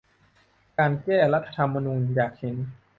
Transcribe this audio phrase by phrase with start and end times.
[0.77, 2.55] การ แก้รัฐธรรมนูญ อยากเห็น